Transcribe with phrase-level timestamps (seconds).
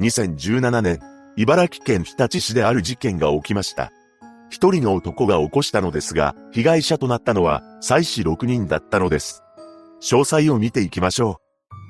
[0.00, 0.98] 2017年、
[1.36, 3.92] 茨城県日立市である事件が起きました。
[4.50, 9.42] 一人の男が起こしたのですが、被害者となったのは、妻子6人だったのです。
[10.00, 11.40] 詳細を見ていきましょ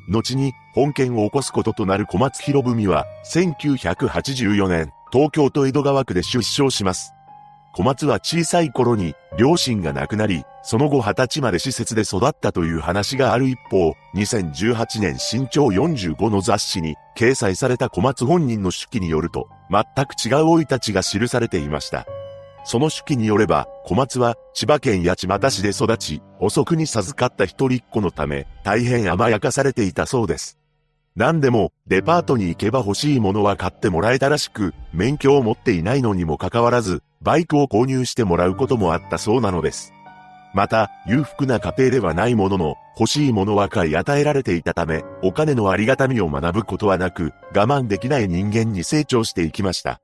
[0.08, 0.12] う。
[0.12, 7.14] 後に、本件を起こすこととなる小松博文は、1984年、東京都江戸川区で出生します。
[7.74, 22.06] 小松は小さい頃に両親が亡くなり、その後20歳まで施設で育ったという話がある一方、2018年身長45の雑誌に掲載された小松本人の手記によると、全く違う生い立ちが記されていました。
[22.64, 30.58] その手記によれば、小松は千葉県八街市で育ち、遅くに授かった一人っ子のため、大変甘やかされていたそうです。
[31.14, 39.92] 何でも、デパートに行けば欲しいものは買ってもらえたらしく、免許を持っていないのにもかかわらず、バイクを購入してもらうこともあったそうなのです。
[40.54, 50.00] また、裕福な家庭ではないものの、欲しいものは買い与えられていたため、お金のありがたみを学ぶことはなく、我慢できない人間に成長していきました。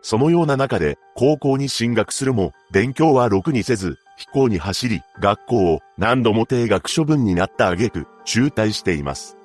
[0.00, 9.36] そのような中で、高校に進学するも、勉強はろくにせず、飛行に走り、学校を何度も定額処分になった挙句、中退しています。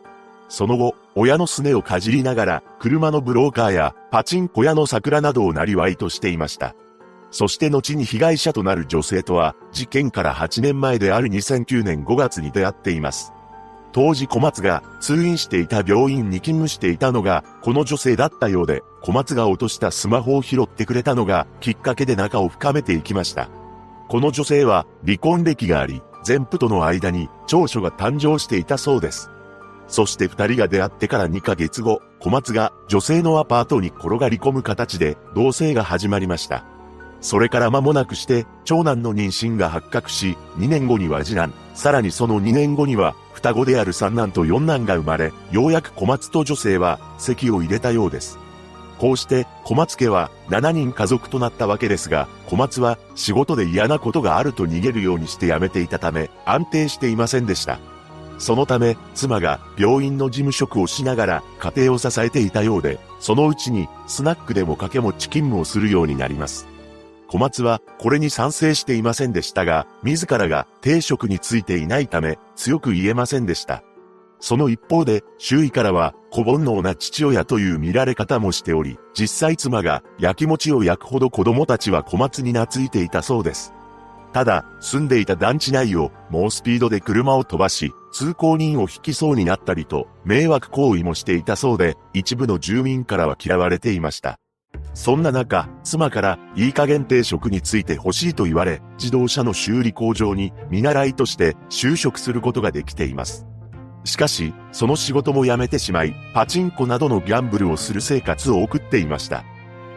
[0.48, 6.76] その後、親のすねをかじりながら、車のブローカーやパチンコ屋の桜などをなりわいとしていました。
[7.36, 13.34] そして後に被害者となる女性とは、事件から8年前である2009年5月に出会っています。
[13.92, 23.50] 当時小松が通院していた病院に勤務していたのが、この女性だったようで、小松が落としたスマホを拾ってくれたのが、きっかけで仲を深めていきました。
[24.08, 29.30] この女性は、離婚歴があり、前夫との間に長所が誕生していたそうです。
[29.90, 36.66] そして二人が出会ってから2ヶ月後、小松が女性のアパートに転がり込む形で同棲が始まりました。
[37.22, 48.40] それから間もなくして、長男の妊娠が発覚し、2年後には次男、さらにその2年後には、双子である三男と四男が生まれ、ようやく小松と女性は、席を入れたようです。
[49.00, 57.80] こうして、小松家は7人家族となったわけですが、小松は仕事で嫌なことがあると逃げるようにして辞めていたため、安定していませんでした。
[58.38, 66.68] そのため、妻が病院の事務職をしながら家庭を支えていたようで、そのうちにスナックでも掛け持ち勤務をするようになります。
[67.36, 73.84] 小松はこれに賛成していませんでしたが、自らが定職についていないため強く言えませんでした。
[74.40, 83.74] その一方で、周囲からは、小煩悩な父親という見られ方もしており、実際妻が焼き餅を焼くほど子供たちは小松に懐いていたそうです。
[84.32, 94.40] ただ、住んでいた団地内を猛スピードで車を飛ばし、通行人を引きそうになったりと、迷惑行為もしていたそうで、一部の住民からは嫌われていました。
[94.96, 103.46] そんな中、妻からいい加減定職について欲しいと言われ、自動車の修理工場に見習いとして就職することができています。
[104.06, 109.44] しかし、その仕事も辞めてしまい、パチンコなどのギャンブルをする生活を送っていました。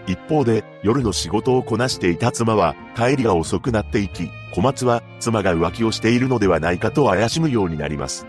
[0.09, 8.27] 一方で、夜の仕事をこなしていた妻は、帰りが遅くなっていき、小松は、妻が浮気をしているのではないかと怪しむようになります。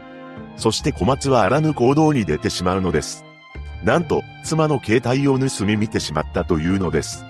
[0.56, 3.26] そして小松はあらぬ行動に出てしまうのです。
[3.84, 7.26] なんと、妻の携帯を盗み見てしまったというのです。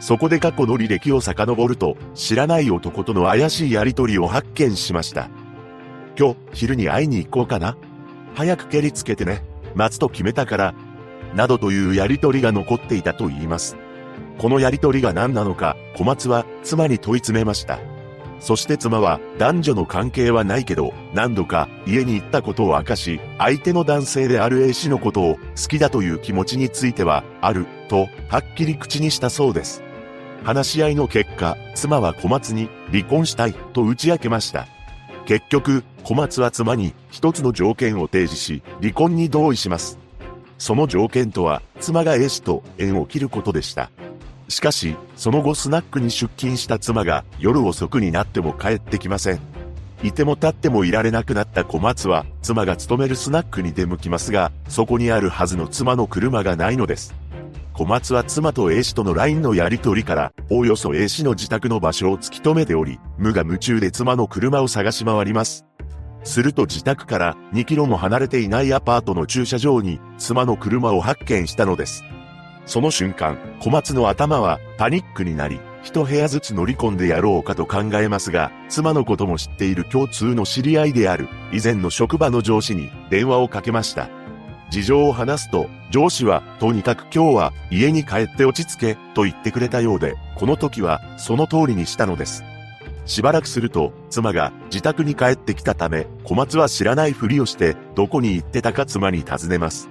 [0.00, 5.28] そこで過去の履歴を遡ると、知らない男との怪しいやりとりを発見しました。
[6.18, 7.76] 今日、昼に会いに行こうかな。
[8.34, 9.42] 早く蹴りつけてね。
[9.74, 10.74] 待つと決めたから。
[11.34, 13.76] などというやりとりが残っていたと言います。
[14.38, 17.78] このやりとりが何なのか、小松は妻に問い詰めました。
[18.40, 29.82] そして妻は男女の関係はないけど、何度か家に行ったことを明かし、相手の男性である A 氏のことを好きだという気持ちについては、ある、と、はっきり口にしたそうです。
[30.42, 34.66] 話し合いの結果、妻は小松に離婚したいと打ち明けました。
[35.26, 39.98] 結局、小松は妻に一つの条件を提示し、離婚に同意します。
[40.58, 43.90] その条件とは、妻が A 氏と縁を切ることでした。
[44.48, 49.40] しかし、その後スナックに出勤した妻が夜遅くになっても帰ってきません。
[50.02, 57.14] いても立ってもいられなくなった小松は、妻が勤めるスナックに出向きますが、そこにあるはずの妻の車がないのです。
[57.72, 65.64] 小松は妻と A 氏との LINE のやり取りから、おおよそ A 氏の自宅の場所を突き止めており、無我夢中で妻の車を探し回ります。
[66.22, 72.04] すると自宅から2キロも離れていないアパートの駐車場に妻の車を発見したのです。
[72.66, 84.08] その瞬間、小松の頭はパニックになり、一部屋ずつ乗り込んでやろうかと考えますが、妻のことも知っている共通の知り合いである、以前の職場の上司に電話をかけました。
[84.70, 92.44] 事情を話すと、上司は、とにかく今日は家に帰って落ち着け、と言ってくれたようで、この時はその通りにしたのです。
[93.04, 99.90] しばらくすると、妻が自宅に帰ってきたため、小松は知らないふりをして、どこに行ってたか妻に尋ねます。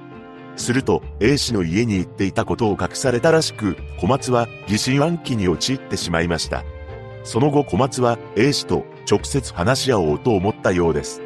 [0.56, 6.64] すると A 氏の家に行っていたことを隠されたらしく、小松は疑心暗鬼に陥ってしまいました。
[7.24, 11.22] その後小松は A 氏と直接話し合おうと思ったようです。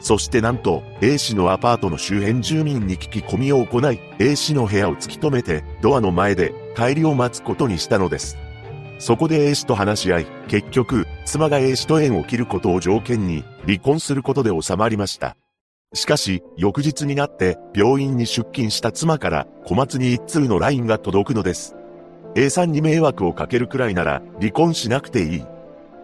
[0.00, 8.36] そしてなんと A 氏のアパートの周辺住民に聞き込みを行い A 氏の部屋を突き止めてドアの前で帰りを待つことにしたのです。
[8.98, 15.36] そこで A 氏と話し合い、結局、妻が A 氏と縁を切ることを条件に離婚することで収まりました。
[15.94, 21.76] しかし、翌日になって病院に出勤した妻から小松に一通の LINE が届くのです。
[22.34, 25.44] A さんに迷惑をかけるくらいなら離婚しなくていい。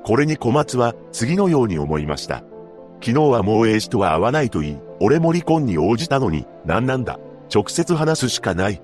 [0.04, 2.44] これに小松は次のように思いました。
[3.02, 4.76] 昨日はもう A 氏とは会わないといい。
[5.00, 7.18] 俺も離婚に応じたのに、何なんだ。
[7.52, 8.80] 直接話すしかない。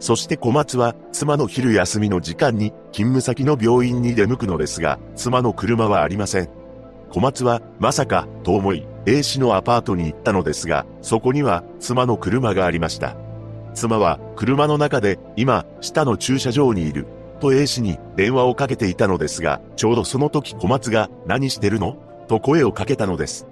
[0.00, 6.48] そして小松は妻の昼休みの時間に勤務先の病院に出向くのですが、妻の車はありません。
[7.10, 13.16] 小松はまさかと思い A 氏のアパートに行ったのですが、そこには妻の車がありました。
[13.74, 17.06] 妻は車の中で今、下の駐車場にいる、
[17.40, 21.96] と A 氏に電話をかけていたのですが、ちょうどその時小松が何してるの？
[22.28, 23.48] と声をかけたのです。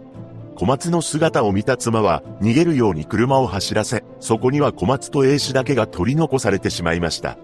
[0.55, 7.39] 小松の姿を見た妻は逃げるように車を走らせ、そこには小松と A 氏だけが取り残されてしまいました。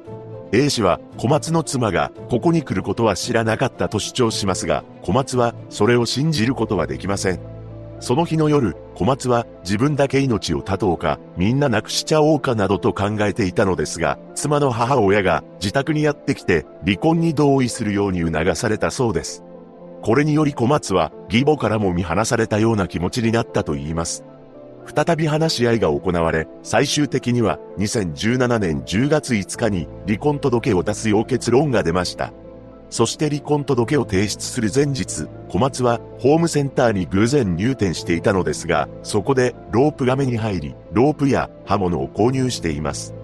[0.52, 7.55] A 氏は小松の妻がここに来ることは知らなかったと主張しますが、小松はそれを信じることはできません。
[7.98, 19.42] その日の夜、小松は自分だけ命を絶とうか、みんな亡くしちゃおうかなどと考えていたのですが、妻の母親が自宅にやってきて、離婚に同意するように促されたそうです。
[20.02, 24.24] これにより小松は義母からも見放されたような気持ちになったと言います。
[24.94, 32.32] 再び話し合いが行われ、最終的には2017年10月5日に離婚届を出すよう結論が出ました。
[32.96, 43.14] そして離婚届を提出する前日、小松はホームセンターに偶然入店していたのですが、そこでロープが目に入り、ロープや刃物を購入しています。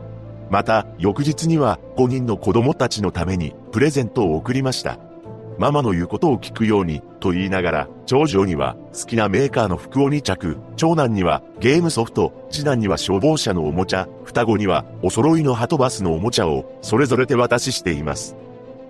[0.51, 4.99] また、翌日には5人の子供たちのためにプレゼントを送りました。
[5.59, 18.37] ママの言うことを聞くように、と言いながら、長女には好きなメーカーの服を2着、長男にはゲームソフト、次男には消防車のおもちゃ、双子にはお揃いのハトバスのおもちゃをそれぞれ手渡ししています。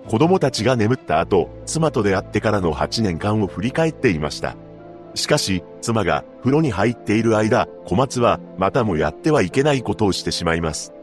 [0.07, 4.55] 子供たちが眠った後、妻と出会ってからの8年間を振り返っていました。
[5.15, 10.93] しかし、妻が風呂に入っている間、小松はまたもやってはいけないことをしてしまいます。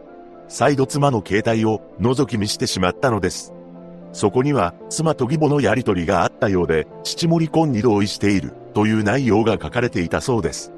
[0.49, 3.55] 再度妻の携帯を覗き見してしまったのです。
[4.13, 10.73] そこには妻と義母のやりとりがあったようで、父も離婚に同意しているという内容が書かれていたそうです。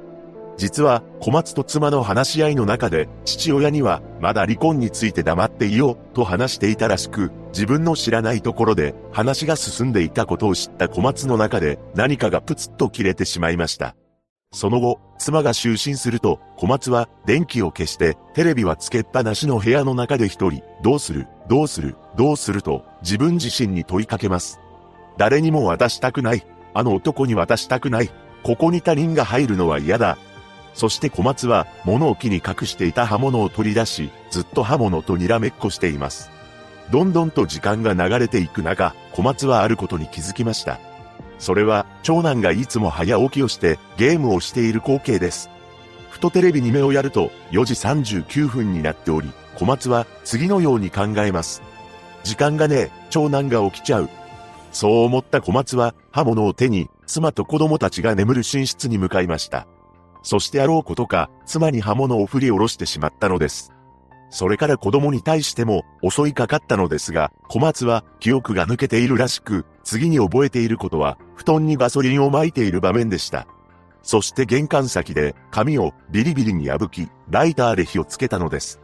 [0.57, 13.95] 実は小松と妻の話し合いの中で父親にはまだ離婚について黙っていようと話していたらしく自分の知らないところで話が進んでいたことを知った小松の中で何かがプツッと切れてしまいました。
[14.51, 24.59] その後、妻が就寝すると小松は電気を消してテレビはつけっぱなしの部屋の中で一人どうするどうするどうすると自分自身に問いかけます。
[25.17, 26.45] 誰にも渡したくない。
[26.75, 28.11] あの男に渡したくない。
[28.43, 30.17] ここに他人が入るのは嫌だ。
[30.73, 36.31] そして小松は物置に隠していた刃物を取り出し、ずっと刃物とにらめっこしています。
[36.91, 40.79] どんどんと時間が流れていく中、小松はあることに気づきました。
[41.39, 45.49] それは、長男がいつも早起きをしてゲームをしている光景です。
[46.09, 51.61] ふとテレビに目をやると、4時39分になっており、小松は次のように考えます。
[52.23, 54.09] 時間がねえ、長男が起きちゃう。
[54.71, 59.67] そう思った小松は刃物を手に、妻と子供たちが眠る寝室に向かいました。
[60.23, 63.71] そしてあろうことか、妻に刃物を振り下ろしてしまったのです。
[64.29, 73.47] それから子供に対しても襲いかかったのですが、小松は記憶が抜けているらしく、次に覚えていることは、布団にガソリンを撒いている場面でした。
[74.01, 78.79] そして玄関先で髪をビリビリに破き、ライターで火をつけたのです。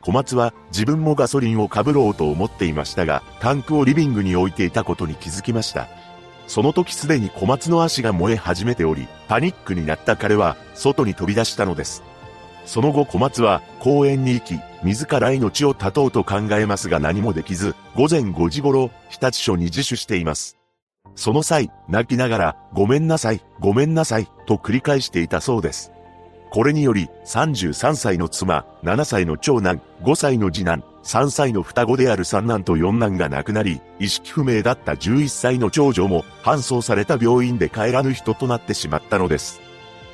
[0.00, 5.88] 小松は自分もガソリンをかぶろうと思っていましたが、タンクをリビングに置いていたことに気づきました。
[6.46, 12.02] その時すでに小松の足が燃え始めており、パニックになった彼は外に飛び出したのです。
[12.66, 20.58] その後小松は公園に行き、自ら命を絶とうと考えますが何もできず、午前5時頃、日立署に自首しています。
[21.16, 25.93] その際、泣きながら、ごめんなさい、ごめんなさい、と繰り返していたそうです。
[26.54, 39.60] これにより、33歳の妻、7歳の長男、5歳の次男、3歳の双子である三男と四男が亡くなり、意識不明だった11歳の長女も搬送された病院で帰らぬ人となってしまったのです。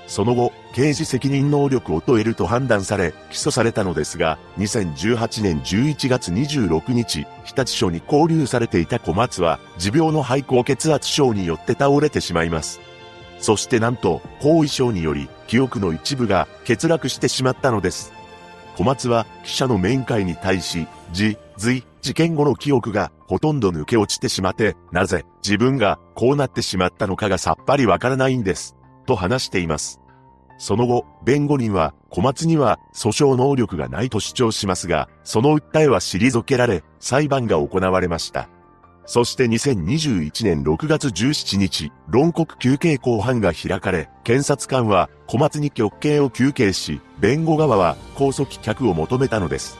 [0.06, 12.80] その後、刑事責任能力を問えると判断され、起訴されたのですが、2018年11月26日、日立署に交留されていた小松は、持病の肺高血圧症によって倒れてしまいます。
[13.40, 18.12] そしてなんと、後遺症により、記憶の一部が欠落してしまったのです。
[18.76, 28.76] 小松は記者の面会に対し、じ、随、事件後の記憶がほとんど抜け落ちてしまって、なぜ自分がこうなってしまったのかがさっぱりわからないんです。
[29.06, 30.00] と話しています。
[30.56, 38.48] その後、弁護人は小松には訴訟能力がないと主張しますが、その訴えは退けられ、裁判が行われました。
[39.12, 49.78] そして2021年6月17日、論告休刑公判が開かれ、検察官は小松に極刑を求刑し、弁護側は控訴棄却を求めたのです。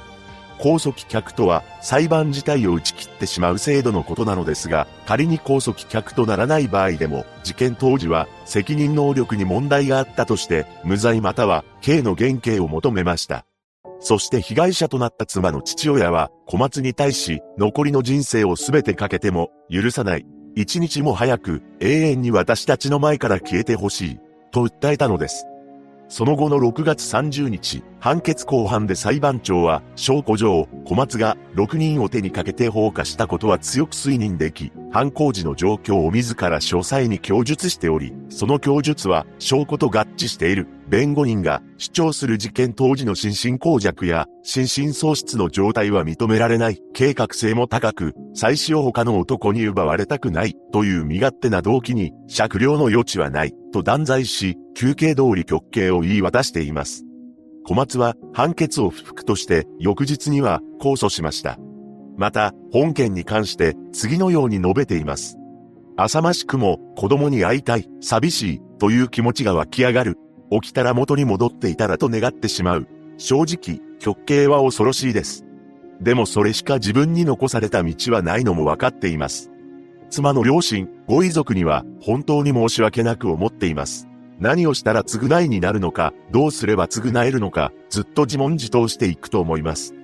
[0.58, 13.46] 控訴棄却とは裁判自体を打ち切ってしまう制度のことなのですが、仮に控訴棄却とならない場合でも、事件当時は責任能力に問題があったとして、無罪または刑の減刑を求めました。
[14.00, 20.26] そして被害者となった妻の父親は小松に対し残りの人生を全てかけても許さない。
[20.57, 24.19] 一日も早く永遠に私たちの前から消えてほしい。
[24.50, 25.47] と訴えたのです。
[26.09, 40.66] その後の6月30日、判決公判で裁判長は、証拠上、小松が6人を手にかけて放火したことは強く推認でき、犯行時の状況を自ら詳細に供述しており、その供述は証拠と合致している。
[40.88, 46.80] 弁護人が主張する事件当時の心神耗弱や心神喪失の状態は認められない。
[46.95, 57.04] 計画性も高く、妻子を他の男に奪われたくないという身勝手な動機に酌量の余地はないと断罪し、休憩通り極刑を言い渡しています。
[57.64, 61.59] 小松は判決を不服として翌日には控訴しました。
[62.17, 65.38] また、本件に関して次のように述べています。
[65.97, 70.19] 浅ましくも子供に会いたい、寂しいという気持ちが湧き上がる。
[70.50, 72.88] 起きたら元に戻っていたらと願ってしまう。
[73.19, 75.45] 正直、極刑は恐ろしいです。
[76.00, 79.50] でもそれしか自分に残された道はないのもわかっています。
[80.09, 84.10] 妻の両親、ご遺族には本当に申し訳なく思っています。
[84.40, 89.94] 何をしたら償いになるのか、どうすれば償えるのか、ずっと自問自答していくと思います。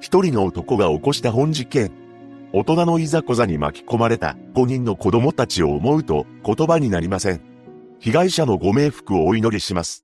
[0.00, 1.92] 一人の男が起こした本事件。
[2.54, 7.42] 大人のいざこざに巻き込まれた5人の子供たちを思うと言葉になりません。
[8.00, 10.02] 被害者のご冥福をお祈りします。